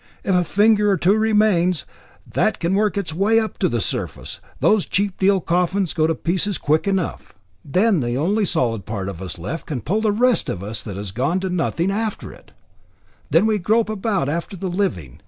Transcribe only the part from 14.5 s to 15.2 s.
the living.